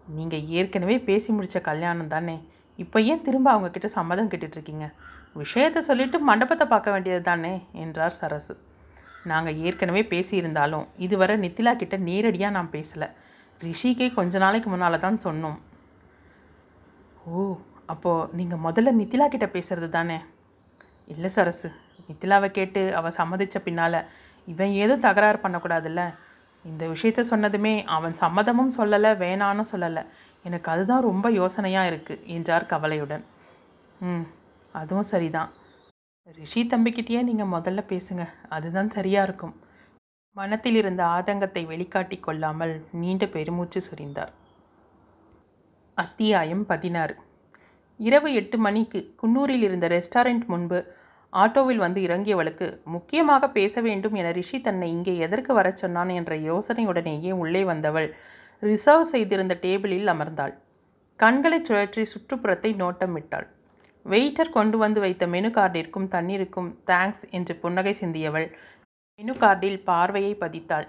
நீங்கள் 0.07 0.47
ஏற்கனவே 0.59 0.99
பேசி 0.99 1.33
முடித்த 1.33 1.61
கல்யாணம் 1.61 2.13
தானே? 2.15 2.37
இப்போ 2.79 3.01
ஏன் 3.01 3.23
திரும்ப 3.23 3.49
அவங்கக்கிட்ட 3.53 3.89
சம்மதம் 3.97 4.31
கேட்டுட்ருக்கீங்க? 4.31 4.87
விஷயத்தை 5.35 5.81
சொல்லிவிட்டு 5.83 6.19
மண்டபத்தை 6.19 6.67
பார்க்க 6.67 6.91
வேண்டியது 6.91 7.23
தானே? 7.23 7.55
என்றார் 7.73 8.19
சரசு. 8.21 8.55
நாங்கள் 9.25 9.57
ஏற்கனவே 9.57 10.03
பேசியிருந்தாலும் 10.03 10.87
இதுவரை 10.97 11.37
நித்திலா 11.39 11.77
கிட்ட 11.77 11.97
நேரடியாக 11.97 12.55
நான் 12.57 12.73
பேசலை. 12.77 13.09
ரிஷிக்கே 13.61 14.09
கொஞ்ச 14.15 14.39
நாளைக்கு 14.39 14.69
முன்னால் 14.71 15.05
தான் 15.07 15.19
சொன்னோம். 15.25 15.59
ஓ 17.27 17.57
அப்போது 17.87 18.29
நீங்கள் 18.39 18.65
முதல்ல 18.67 18.91
நித்திலா 19.01 19.29
கிட்ட 19.29 19.47
பேசுகிறது 19.47 19.89
தானே? 19.89 20.19
இல்லை 21.07 21.31
சரசு 21.37 21.69
நித்திலாவை 22.09 22.49
கேட்டு 22.51 22.95
அவள் 22.99 23.17
சம்மதித்த 23.19 23.59
பின்னால் 23.59 23.99
இவன் 24.49 24.73
ஏதும் 24.83 25.05
தகராறு 25.07 25.39
பண்ணக்கூடாதுல்ல? 25.43 26.03
இந்த 26.65 26.85
விஷயத்த 26.95 27.21
சொன்னதுமே 27.31 27.75
அவன் 27.97 28.15
சம்மதமும் 28.23 28.73
சொல்லலை 28.79 29.11
வேணான்னு 29.23 29.65
சொல்லலை. 29.73 30.03
எனக்கு 30.47 30.69
அதுதான் 30.73 31.07
ரொம்ப 31.11 31.27
யோசனையாக 31.31 31.91
இருக்குது 31.91 32.27
என்றார் 32.35 32.71
கவலையுடன். 32.73 33.25
ம் 34.09 34.27
அதுவும் 34.81 35.09
சரிதான். 35.13 35.51
ரிஷி 36.39 36.63
தம்பிக்கிட்டேயே 36.73 37.21
நீங்கள் 37.29 37.53
முதல்ல 37.55 37.81
பேசுங்க 37.93 38.25
அதுதான் 38.57 38.91
சரியாக 38.97 39.27
இருக்கும். 39.29 39.55
மனத்தில் 40.37 40.79
இருந்த 40.81 41.03
ஆதங்கத்தை 41.17 41.63
வெளிக்காட்டி 41.71 42.17
கொள்ளாமல் 42.21 42.75
நீண்ட 43.01 43.25
பெருமூச்சு 43.37 43.81
சுரிந்தார். 43.89 44.33
அத்தியாயம் 45.97 46.65
பதினாறு. 46.71 47.15
இரவு 48.01 48.29
எட்டு 48.41 48.57
மணிக்கு 48.67 49.01
குன்னூரில் 49.21 49.65
இருந்த 49.67 49.87
ரெஸ்டாரண்ட் 49.95 50.45
முன்பு 50.53 50.79
ஆட்டோவில் 51.33 51.83
வந்து 51.85 52.01
இறங்கியவளுக்கு 52.07 52.67
முக்கியமாக 52.95 53.49
பேச 53.51 53.81
வேண்டும் 53.81 54.17
என 54.21 54.31
ரிஷி 54.39 54.59
தன்னை 54.61 54.89
இங்கே 54.95 55.15
எதற்கு 55.27 55.53
வரச் 55.55 55.81
சொன்னான்? 55.83 56.11
என்ற 56.19 56.33
யோசனையுடனேயே 56.49 57.33
உள்ளே 57.43 57.63
வந்தவள் 57.65 58.09
ரிசர்வ் 58.63 59.11
செய்திருந்த 59.13 59.55
டேபிளில் 59.65 60.11
அமர்ந்தாள். 60.15 60.55
கண்களை 61.21 61.59
சுழற்றி 61.61 62.03
சுற்றுப்புறத்தை 62.13 62.71
நோட்டமிட்டாள் 62.83 63.47
வெயிட்டர் 64.07 64.55
கொண்டு 64.55 64.77
வந்து 64.79 65.01
வைத்த 65.01 65.25
மெனு 65.27 65.49
கார்டிற்கும் 65.57 66.09
தண்ணீருக்கும் 66.15 66.71
தேங்க்ஸ் 66.91 67.25
என்று 67.31 67.55
புன்னகை 67.63 67.93
சிந்தியவள் 68.01 68.47
மெனு 69.19 69.35
கார்டில் 69.43 69.79
பார்வையை 69.83 70.33
பதித்தாள். 70.35 70.87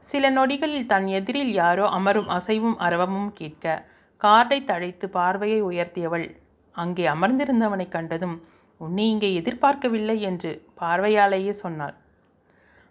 சில 0.00 0.30
நொடிகளில் 0.30 0.90
தன் 0.92 1.06
எதிரில் 1.18 1.52
யாரோ 1.52 1.84
அமரும் 1.96 2.28
அசைவும் 2.28 2.76
அரவமும் 2.78 3.30
கேட்க 3.32 3.64
கார்டை 4.20 4.58
தழைத்து 4.64 5.06
பார்வையை 5.16 5.60
உயர்த்தியவள் 5.70 6.26
அங்கே 6.76 7.04
அமர்ந்திருந்தவனை 7.06 7.86
கண்டதும் 7.88 8.36
உன்னை 8.80 9.04
இங்கே 9.10 9.28
எதிர்பார்க்கவில்லை 9.34 10.16
என்று 10.20 10.50
பார்வையாலேயே 10.74 11.52
சொன்னாள். 11.52 11.94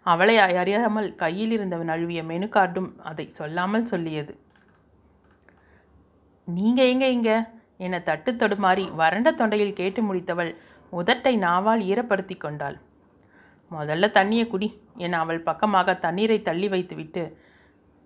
அவளை 0.02 0.34
அறியாமல் 0.38 1.08
கையில் 1.14 1.50
இருந்தவன் 1.50 1.88
அழுவிய 1.88 2.22
மெனு 2.24 2.48
கார்டும் 2.48 2.90
அதை 3.02 3.26
சொல்லாமல் 3.30 3.90
சொல்லியது. 3.92 4.32
நீங்க 6.48 6.80
எங்க 6.84 7.06
இங்க? 7.08 7.30
என 7.76 7.98
தட்டு 8.00 8.32
தடுமாறி 8.32 8.84
வறண்ட 8.94 9.30
தொண்டையில் 9.32 9.78
கேட்டு 9.80 10.02
முடித்தவள் 10.02 10.52
உதட்டை 10.92 11.32
நாவால் 11.38 11.82
ஈரப்படுத்தி 11.90 12.36
கொண்டாள். 12.36 12.76
முதல்ல 13.70 14.10
தண்ணியை 14.18 14.44
குடி 14.48 14.68
என 14.96 15.18
அவள் 15.18 15.40
பக்கமாக 15.40 15.94
தண்ணீரை 15.94 16.38
தள்ளி 16.42 16.68
வைத்துவிட்டு 16.68 17.22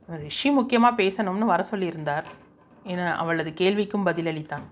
ரிஷி 0.08 0.50
முக்கியமாக 0.50 0.98
பேசணும்னு 1.02 1.46
வர 1.52 1.64
சொல்லியிருந்தார் 1.70 2.28
என 2.84 3.16
அவளது 3.16 3.50
கேள்விக்கும் 3.50 4.06
பதிலளித்தான். 4.08 4.66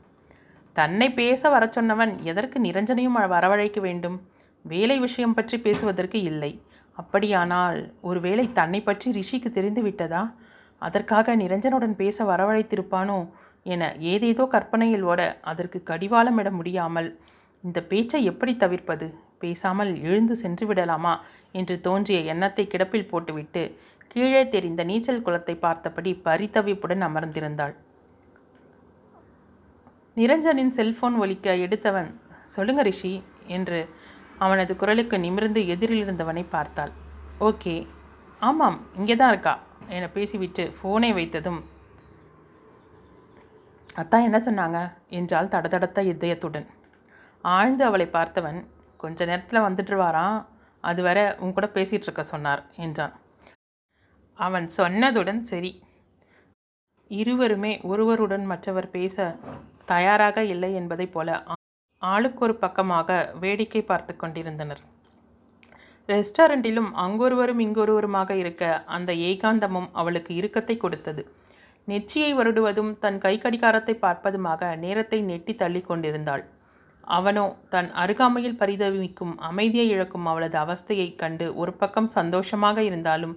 தன்னை 0.78 1.06
பேச 1.20 1.42
வர 1.54 1.64
சொன்னவன் 1.66 2.12
எதற்கு 2.30 2.58
நிரஞ்சனையும் 2.66 3.16
வரவழைக்க 3.34 3.78
வேண்டும்? 3.80 4.16
வேலை 4.64 4.96
விஷயம் 5.06 5.34
பற்றி 5.36 5.56
பேசுவதற்கு 5.66 6.18
இல்லை. 6.30 6.52
அப்படியானால் 6.98 7.78
ஒருவேளை 8.00 8.44
தன்னை 8.52 8.80
பற்றி 8.82 9.08
ரிஷிக்கு 9.18 9.50
தெரிந்து 9.56 9.82
விட்டதா? 9.82 10.22
அதற்காக 10.82 11.34
நிரஞ்சனுடன் 11.42 11.94
பேச 12.02 12.24
வரவழைத்திருப்பானோ 12.24 13.18
என 13.66 13.88
ஏதேதோ 14.12 14.44
கற்பனையில் 14.54 15.06
ஓட 15.10 15.20
அதற்கு 15.50 15.78
கடிவாளமிட 15.90 16.48
முடியாமல் 16.58 17.08
இந்த 17.64 17.78
பேச்சை 17.90 18.20
எப்படி 18.30 18.52
தவிர்ப்பது? 18.56 19.06
பேசாமல் 19.42 19.92
எழுந்து 20.08 20.34
சென்று 20.42 20.64
விடலாமா? 20.66 21.14
என்று 21.52 21.74
தோன்றிய 21.80 22.18
எண்ணத்தை 22.32 22.64
கிடப்பில் 22.66 23.10
போட்டுவிட்டு 23.10 23.62
கீழே 24.12 24.42
தெரிந்த 24.48 24.82
நீச்சல் 24.90 25.24
குளத்தை 25.26 25.54
பார்த்தபடி 25.64 26.12
பரிதவிப்புடன் 26.26 27.04
அமர்ந்திருந்தாள். 27.08 27.74
நிரஞ்சனின் 30.18 30.74
செல்போன் 30.76 31.16
ஒலிக்க 31.22 31.54
எடுத்தவன் 31.64 32.10
சொல்லுங்க 32.54 32.82
ரிஷி 32.88 33.14
என்று 33.56 33.80
அவனது 34.44 34.72
குரலுக்கு 34.80 35.16
நிமிர்ந்து 35.24 35.60
எதிரில் 35.74 36.02
இருந்தவனை 36.04 36.44
பார்த்தாள். 36.54 36.92
ஓகே 37.48 37.74
ஆமாம் 38.42 38.78
இங்கே 38.98 39.14
தான் 39.16 39.32
இருக்கா 39.32 39.54
என 39.96 40.08
பேசிவிட்டு 40.16 40.64
ஃபோனை 40.76 41.10
வைத்ததும் 41.18 41.60
அத்தா 44.00 44.16
என்ன 44.26 44.38
சொன்னாங்க? 44.46 44.78
என்றால் 45.18 45.52
தடதடத்த 45.54 46.02
இதயத்துடன். 46.12 46.66
ஆழ்ந்து 47.44 47.82
அவளை 47.84 48.06
பார்த்தவன் 48.16 48.58
கொஞ்ச 49.02 49.26
நேரத்தில் 49.30 49.66
வந்துட்டு 49.66 49.96
வாரான் 50.02 50.36
அதுவரை 50.84 51.24
உன் 51.42 51.54
கூட 51.56 51.66
பேசிகிட்டு 51.76 52.06
இருக்க 52.08 52.24
சொன்னார் 52.32 52.62
என்றான். 52.84 53.14
அவன் 54.38 54.66
சொன்னதுடன் 54.76 55.42
சரி. 55.50 55.72
இருவருமே 57.10 57.72
ஒருவருடன் 57.90 58.44
மற்றவர் 58.52 58.88
பேச 58.96 59.16
தயாராக 59.88 60.44
இல்லை 60.52 60.70
என்பதைப் 60.74 61.14
போல 61.14 61.38
ஆளுக்கொரு 62.02 62.54
பக்கமாக 62.54 63.08
வேடிக்கை 63.40 63.82
பார்த்து 63.84 64.12
கொண்டிருந்தனர். 64.16 64.82
ரெஸ்டாரண்ட்டிலும் 66.08 66.90
அங்கொருவரும் 67.04 67.60
இங்கொருவருமாக 67.64 68.30
இருக்க 68.42 68.64
அந்த 68.96 69.10
ஏகாந்தமும் 69.30 69.88
அவளுக்கு 69.92 70.32
இறுக்கத்தை 70.40 70.76
கொடுத்தது. 70.76 71.22
நெச்சியை 71.88 72.30
வருடுவதும் 72.38 72.92
தன் 72.98 73.18
கை 73.18 73.34
கடிகாரத்தை 73.38 73.94
பார்ப்பதுமாக 74.04 74.70
நேரத்தை 74.76 75.18
நெட்டி 75.22 75.52
தள்ளி 75.54 75.80
கொண்டிருந்தாள். 75.82 76.44
அவனோ 77.16 77.44
தன் 77.70 77.90
அருகாமையில் 78.02 78.58
பரிதவிக்கும் 78.58 79.34
அமைதியை 79.48 79.86
இழக்கும் 79.94 80.26
அவளது 80.26 80.56
அவஸ்தையைக் 80.64 81.20
கண்டு 81.22 81.46
ஒரு 81.54 81.72
பக்கம் 81.72 82.10
சந்தோஷமாக 82.16 82.82
இருந்தாலும் 82.88 83.34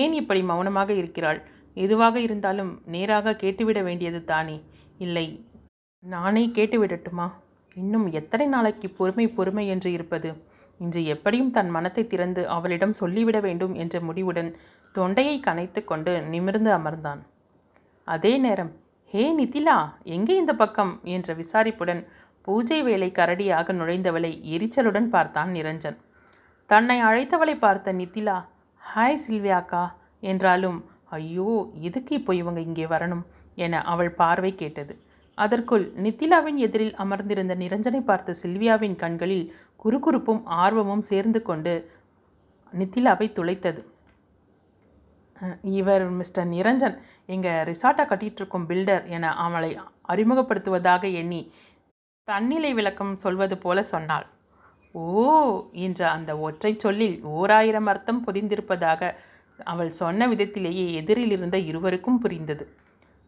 ஏன் 0.00 0.14
இப்படி 0.20 0.40
மௌனமாக 0.50 0.90
இருக்கிறாள்? 1.00 1.40
எதுவாக 1.76 2.16
இருந்தாலும் 2.26 2.72
நேராக 2.86 3.36
கேட்டுவிட 3.42 3.80
வேண்டியது 3.82 4.20
தானே? 4.24 4.56
இல்லை 4.98 5.26
நானே 6.12 6.42
கேட்டு 6.56 6.76
விடட்டுமா? 6.80 7.26
இன்னும் 7.76 8.04
எத்தனை 8.18 8.46
நாளைக்கு 8.46 8.88
பொறுமை 8.98 9.24
பொறுமை 9.28 9.64
என்று 9.74 9.88
இருப்பது? 9.92 10.30
இன்று 10.80 11.00
எப்படியும் 11.14 11.50
தன் 11.56 11.70
மனத்தை 11.76 12.02
திறந்து 12.06 12.42
அவளிடம் 12.48 12.92
சொல்லிவிட 13.00 13.38
வேண்டும் 13.46 13.74
என்ற 13.74 14.00
முடிவுடன் 14.00 14.50
தொண்டையை 14.94 15.36
கனைத்து 15.46 15.80
கொண்டு 15.84 16.12
நிமிர்ந்து 16.32 16.70
அமர்ந்தான். 16.78 17.20
அதே 18.08 18.32
நேரம் 18.44 18.72
ஹே 19.12 19.24
நிதிலா 19.38 19.78
எங்கே 20.16 20.36
இந்த 20.36 20.54
பக்கம்? 20.54 20.92
என்ற 21.16 21.34
விசாரிப்புடன் 21.34 22.02
பூஜை 22.42 22.78
வேலை 22.88 23.08
கரடியாக 23.18 23.72
நுழைந்தவளை 23.72 24.32
எரிச்சலுடன் 24.56 25.08
பார்த்தான் 25.14 25.50
நிரஞ்சன். 25.56 25.98
தன்னை 26.70 26.98
அழைத்தவளை 27.08 27.56
பார்த்த 27.64 27.92
நித்திலா 27.92 28.36
ஹாய் 28.82 29.22
சில்வியாக்கா 29.24 29.84
என்றாலும் 30.32 30.78
ஐயோ 31.18 31.50
எதுக்கு 31.88 32.12
இப்போ 32.20 32.32
இவங்க 32.34 32.60
இங்கே 32.68 32.86
வரணும்? 32.94 33.24
என 33.64 33.82
அவள் 33.92 34.12
பார்வை 34.22 34.54
கேட்டது. 34.54 34.94
அதற்குள் 35.38 35.84
நித்திலாவின் 36.04 36.58
எதிரில் 36.66 36.94
அமர்ந்திருந்த 37.04 37.54
நிரஞ்சனை 37.62 38.00
பார்த்த 38.04 38.34
சில்வியாவின் 38.42 38.96
கண்களில் 39.02 39.46
குறுகுறுப்பும் 39.84 40.42
ஆர்வமும் 40.64 41.04
சேர்ந்து 41.10 41.40
கொண்டு 41.42 41.74
நித்திலாவை 42.72 43.26
துளைத்தது. 43.38 43.80
இவர் 45.78 46.04
மிஸ்டர் 46.18 46.48
நிரஞ்சன். 46.54 46.96
எங்கள் 47.34 47.64
ரிசார்ட்டை 47.70 48.04
கட்டிகிட்ருக்கும் 48.10 48.66
பில்டர் 48.70 49.04
என 49.16 49.32
அவளை 49.44 49.70
அறிமுகப்படுத்துவதாக 50.12 51.02
எண்ணி 51.20 51.42
தன்னிலை 52.28 52.70
விளக்கம் 52.74 53.14
சொல்வது 53.16 53.56
போல 53.58 53.82
சொன்னாள். 53.92 54.26
ஓ 54.94 55.24
என்ற 55.86 56.00
அந்த 56.10 56.30
ஒற்றை 56.46 56.72
சொல்லில் 56.84 57.16
ஓராயிரம் 57.38 57.88
அர்த்தம் 57.92 58.22
பொதிந்திருப்பதாக 58.26 59.10
அவள் 59.72 59.92
சொன்ன 60.00 60.28
விதத்திலேயே 60.28 60.86
எதிரில் 61.00 61.34
இருந்த 61.36 61.56
இருவருக்கும் 61.70 62.20
புரிந்தது. 62.24 62.64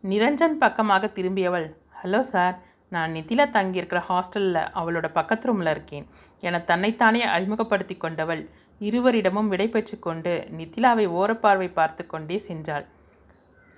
நிரஞ்சன் 0.05 0.57
பக்கமாக 0.62 1.07
திரும்பியவள் 1.17 1.69
ஹலோ 2.00 2.19
சார் 2.33 2.57
நான் 2.95 3.14
நிதிலா 3.17 3.45
தங்கியிருக்கிற 3.55 4.00
ஹாஸ்டலில் 4.09 4.59
அவளோட 4.81 5.07
பக்கத்து 5.17 5.47
ரூமில் 5.49 5.71
இருக்கேன். 5.73 6.05
என 6.47 6.61
தன்னைத்தானே 6.69 7.23
அறிமுகப்படுத்தி 7.37 7.95
கொண்டவள். 7.97 8.43
இருவரிடமும் 8.81 9.49
விடை 9.52 9.67
பெற்று 9.69 9.97
கொண்டு 9.99 10.33
நிதிலாவை 10.59 11.07
ஓரப்பார்வை 11.19 11.69
பார்த்து 11.78 12.02
கொண்டே 12.07 12.37
சென்றாள். 12.49 12.85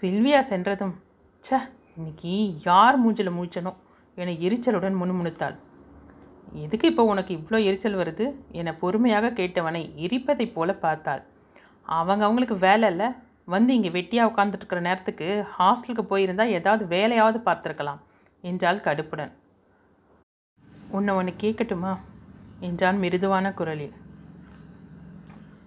சில்வியா 0.00 0.40
சென்றதும் 0.50 0.92
ச 1.42 1.60
இன்னைக்கு 1.96 2.34
யார் 2.66 2.98
மூஞ்சில் 3.04 3.32
மூச்சனோ? 3.38 3.72
என 4.16 4.34
எரிச்சலுடன் 4.48 5.00
முணுமுணுத்தாள். 5.02 5.56
எதுக்கு 6.66 6.90
இப்போ 6.92 7.06
உனக்கு 7.12 7.32
இவ்வளோ 7.38 7.60
எரிச்சல் 7.70 7.98
வருது? 8.02 8.28
என 8.60 8.76
பொறுமையாக 8.84 9.32
கேட்டவனை 9.40 9.82
எரிப்பதைப் 10.06 10.54
போல 10.58 10.76
பார்த்தாள். 10.84 11.24
அவங்க 12.00 12.22
அவங்களுக்கு 12.28 12.58
வேலை 12.68 12.90
இல்லை. 12.92 13.10
வந்து 13.56 13.70
இங்கே 13.76 13.90
வெட்டியாக 13.98 14.30
உட்காந்துட்டுருக்கிற 14.32 14.82
நேரத்துக்கு 14.90 15.28
ஹாஸ்டலுக்கு 15.56 16.02
போயிருந்தால் 16.12 16.54
ஏதாவது 16.60 16.84
வேலையாவது 16.96 17.38
பார்த்துருக்கலாம். 17.50 18.00
என்றாள் 18.44 18.84
கடுப்புடன். 18.84 19.32
உன்னை 20.90 21.12
ஒன்று 21.14 21.32
கேட்கட்டுமா 21.38 21.92
என்றான் 22.60 22.98
மிருதுவான 22.98 23.52
குரலில். 23.54 23.94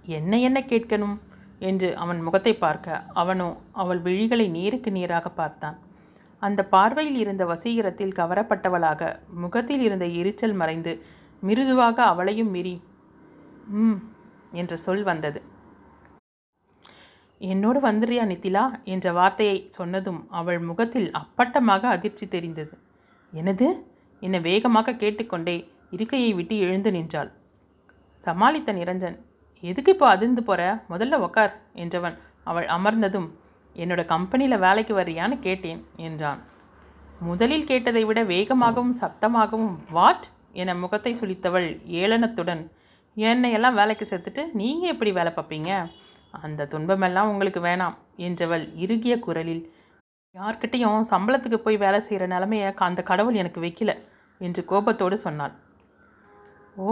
என்ன 0.09 0.39
என்ன 0.39 0.59
கேட்கணும்? 0.61 1.17
என்று 1.59 1.89
அவன் 1.95 2.19
முகத்தை 2.21 2.53
பார்க்க 2.55 3.03
அவனோ 3.13 3.49
அவள் 3.71 4.01
விழிகளை 4.01 4.47
நேருக்கு 4.49 4.91
நேராக 4.91 5.27
பார்த்தான். 5.29 5.77
அந்த 6.41 6.61
பார்வையில் 6.65 7.15
இருந்த 7.15 7.43
வசீகரத்தில் 7.45 8.17
கவரப்பட்டவளாக 8.19 9.01
முகத்தில் 9.33 9.79
இருந்த 9.79 10.05
எரிச்சல் 10.19 10.53
மறைந்து 10.53 10.93
மிருதுவாக 11.43 11.97
அவளையும் 12.03 12.49
மீறி 12.49 12.75
ம் 13.83 13.99
என்ற 14.51 14.73
சொல் 14.75 15.03
வந்தது. 15.03 15.39
என்னோடு 17.51 17.79
வந்துறியா 17.87 18.23
நித்திலா? 18.31 18.63
என்ற 18.93 19.05
வார்த்தையை 19.17 19.57
சொன்னதும் 19.77 20.19
அவள் 20.39 20.59
முகத்தில் 20.69 21.09
அப்பட்டமாக 21.21 21.83
அதிர்ச்சி 21.95 22.25
தெரிந்தது. 22.35 22.73
எனது 23.33 23.67
என்னை 24.21 24.39
வேகமாக 24.49 24.95
கேட்டுக்கொண்டே 25.01 25.55
இருக்கையை 25.95 26.29
விட்டு 26.39 26.55
எழுந்து 26.65 26.91
நின்றாள். 26.97 27.31
சமாளித்த 28.17 28.73
நிரஞ்சன் 28.79 29.17
எதுக்கு 29.63 29.91
இப்போ 29.95 30.07
அதிர்ந்து 30.15 30.41
போகிற 30.47 30.61
முதல்ல 30.91 31.19
உக்கார் 31.25 31.53
என்றவன் 31.83 32.15
அவள் 32.51 32.67
அமர்ந்ததும் 32.75 33.27
என்னோட 33.75 34.01
கம்பெனியில் 34.13 34.63
வேலைக்கு 34.65 34.93
வரியான்னு 34.99 35.35
கேட்டேன் 35.47 35.81
என்றான். 36.07 36.39
முதலில் 37.29 37.67
கேட்டதை 37.71 38.03
விட 38.07 38.19
வேகமாகவும் 38.31 38.95
சத்தமாகவும் 39.01 39.75
வாட்? 39.97 40.25
என 40.61 40.73
முகத்தை 40.81 41.11
சுழித்தவள் 41.19 41.67
ஏளனத்துடன் 42.01 42.63
என்னையெல்லாம் 43.17 43.77
வேலைக்கு 43.79 44.05
சேர்த்துட்டு 44.09 44.43
நீங்கள் 44.59 44.91
எப்படி 44.93 45.11
வேலை 45.19 45.31
பார்ப்பீங்க? 45.37 45.71
அந்த 46.33 46.67
துன்பமெல்லாம் 46.73 47.31
உங்களுக்கு 47.33 47.61
வேணாம் 47.67 47.95
என்றவள் 48.27 48.65
இறுகிய 48.83 49.15
குரலில் 49.19 49.63
யார்கிட்டேயும் 50.35 51.09
சம்பளத்துக்கு 51.11 51.57
போய் 51.57 51.77
வேலை 51.83 51.99
செய்கிற 52.05 52.25
நிலமையை 52.33 52.69
அந்த 52.87 53.01
கடவுள் 53.09 53.39
எனக்கு 53.41 53.59
வைக்கல 53.65 53.91
என்று 54.41 54.61
கோபத்தோடு 54.71 55.17
சொன்னாள். 55.25 55.53
ஓ 56.77 56.87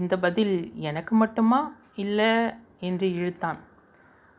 இந்த 0.00 0.14
பதில் 0.24 0.54
எனக்கு 0.90 1.14
மட்டுமா 1.14 1.60
இல்லை? 2.04 2.32
என்று 2.88 3.06
இழுத்தான். 3.18 3.58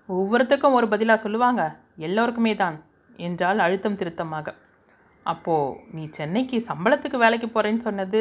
ஒவ்வொருத்தருக்கும் 0.10 0.78
ஒரு 0.80 0.88
பதிலாக 0.94 1.24
சொல்லுவாங்க 1.24 1.62
எல்லோருக்குமே 2.08 2.54
தான் 2.64 2.78
என்றால் 3.20 3.64
அழுத்தம் 3.66 3.98
திருத்தமாக. 4.00 4.48
அப்போது 5.26 5.76
நீ 5.96 6.04
சென்னைக்கு 6.18 6.58
சம்பளத்துக்கு 6.70 7.18
வேலைக்கு 7.24 7.48
போகிறேன்னு 7.50 7.86
சொன்னது 7.88 8.20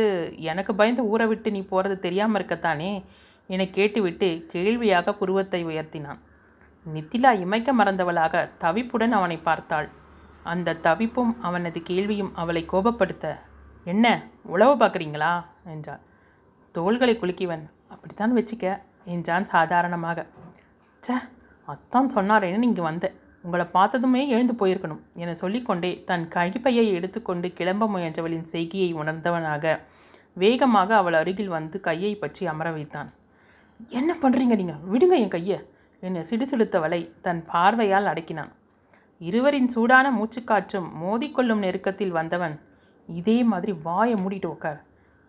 எனக்கு 0.50 0.72
பயந்து 0.80 1.04
ஊரை 1.12 1.26
விட்டு 1.30 1.48
நீ 1.56 1.62
போகிறது 1.72 1.96
தெரியாமல் 2.06 2.38
இருக்கத்தானே? 2.38 2.90
என 3.50 3.64
கேட்டுவிட்டு 3.68 4.28
கேள்வியாக 4.48 5.14
புருவத்தை 5.14 5.60
உயர்த்தினான். 5.64 6.20
நித்திலா 6.86 7.30
இமைக்க 7.44 7.70
மறந்தவளாக 7.72 8.44
தவிப்புடன் 8.60 9.14
அவனை 9.18 9.36
பார்த்தாள். 9.38 9.88
அந்த 10.42 10.78
தவிப்பும் 10.86 11.32
அவனது 11.40 11.80
கேள்வியும் 11.82 12.32
அவளை 12.34 12.62
கோபப்படுத்த 12.64 13.26
என்ன 13.86 14.06
உழவு 14.44 14.74
பார்க்குறீங்களா? 14.76 15.32
என்றாள். 15.64 16.02
தோள்களை 16.74 17.14
குலுக்கிவன் 17.16 17.64
அப்படித்தான் 17.88 18.36
வச்சுக்க 18.36 18.66
என்றான் 19.04 19.46
சாதாரணமாக. 19.46 20.26
ச்சே 21.02 21.16
அத்தான் 21.68 22.08
சொன்னாரேன்னு 22.14 22.64
நீங்கள் 22.64 22.88
வந்த 22.88 23.06
உங்களை 23.44 23.64
பார்த்ததுமே 23.66 24.20
எழுந்து 24.28 24.54
போயிருக்கணும் 24.54 25.00
என 25.14 25.34
சொல்லிக்கொண்டே 25.34 25.90
தன் 26.04 26.26
கழிப்பையை 26.34 26.84
எடுத்துக்கொண்டு 26.92 27.48
கிளம்ப 27.52 27.88
முயன்றவளின் 27.88 28.50
செய்கையை 28.52 28.90
உணர்ந்தவனாக 28.94 29.74
வேகமாக 30.32 30.94
அவள் 30.96 31.16
அருகில் 31.20 31.54
வந்து 31.56 31.78
கையை 31.80 32.12
பற்றி 32.16 32.42
அமர 32.46 32.68
வைத்தான். 32.70 33.10
என்ன 34.00 34.12
பண்ணுறீங்க 34.22 34.54
நீங்கள் 34.60 34.82
விடுங்க 34.92 35.14
என் 35.22 35.34
கையை. 35.34 35.58
என்னை 36.02 36.20
சிடுசிடுத்தவளை 36.30 37.00
தன் 37.24 37.40
பார்வையால் 37.50 38.10
அடக்கினான். 38.12 38.52
இருவரின் 39.20 39.68
சூடான 39.74 40.06
மூச்சுக்காற்றும் 40.18 40.88
மோதிக்கொள்ளும் 41.02 41.62
நெருக்கத்தில் 41.64 42.16
வந்தவன் 42.18 42.56
இதே 43.08 43.36
மாதிரி 43.50 43.72
வாயை 43.86 44.16
மூடிட்டு 44.22 44.48
உட்கார் 44.54 44.80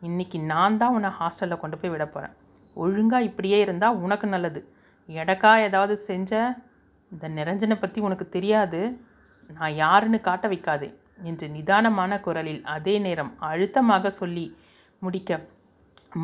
இன்னைக்கு 0.02 0.38
நான் 0.52 0.78
தான் 0.82 0.96
உன்னை 0.96 1.12
ஹாஸ்டலில் 1.20 1.62
கொண்டு 1.62 1.78
போய் 1.78 1.94
விட 1.94 2.06
போகிறேன் 2.06 2.34
ஒழுங்காக 2.76 3.28
இப்படியே 3.30 3.58
இருந்தால் 3.66 4.00
உனக்கு 4.06 4.28
நல்லது. 4.34 4.62
எடக்கா 5.10 5.52
ஏதாவது 5.68 5.96
செஞ்ச? 6.10 6.32
இந்த 7.12 7.26
நிரஞ்சனை 7.38 7.76
பற்றி 7.80 8.00
உனக்கு 8.08 8.26
தெரியாது. 8.36 8.82
நான் 9.50 9.76
யாருன்னு 9.84 10.20
காட்ட 10.28 10.48
வைக்காதே 10.54 10.90
என்று 11.30 11.48
நிதானமான 11.56 12.20
குரலில் 12.26 12.62
அதே 12.76 12.96
நேரம் 13.06 13.32
அழுத்தமாக 13.50 14.12
சொல்லி 14.20 14.46
முடிக்க 15.02 15.40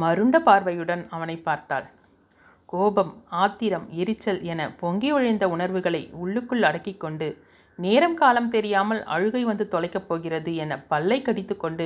மருண்ட 0.02 0.38
பார்வையுடன் 0.48 1.04
அவனை 1.16 1.36
பார்த்தாள். 1.48 1.88
கோபம் 2.70 3.14
ஆத்திரம் 3.44 3.86
எரிச்சல் 4.02 4.42
என 4.44 4.62
பொங்கி 4.80 5.10
ஒழிந்த 5.14 5.46
உணர்வுகளை 5.50 6.02
உள்ளுக்குள் 6.14 6.64
அடக்கிக் 6.64 7.00
கொண்டு 7.00 7.28
நேரம் 7.80 8.16
காலம் 8.16 8.50
தெரியாமல் 8.50 9.02
அழுகை 9.04 9.44
வந்து 9.44 9.66
தொலைக்கப் 9.72 10.08
போகிறது 10.08 10.52
என 10.56 10.78
பல்லை 10.92 11.22
கடித்து 11.22 11.58
கொண்டு 11.58 11.86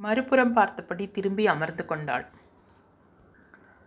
மறுபுறம் 0.00 0.52
பார்த்தபடி 0.52 1.04
திரும்பி 1.10 1.46
அமர்ந்து 1.46 1.84
கொண்டாள். 1.86 2.26